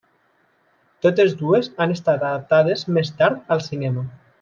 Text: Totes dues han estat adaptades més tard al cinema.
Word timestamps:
Totes 1.07 1.37
dues 1.43 1.71
han 1.85 1.95
estat 1.99 2.27
adaptades 2.31 2.89
més 2.99 3.17
tard 3.23 3.57
al 3.59 3.67
cinema. 3.73 4.13